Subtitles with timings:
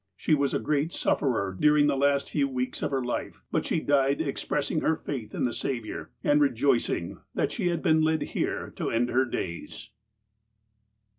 [0.17, 3.79] She was a great sufferer during the last few weeks of her life, but she
[3.79, 8.71] died expressing her faith in the Saviour, and rejoicing that she had been led here
[8.77, 9.91] to end her days."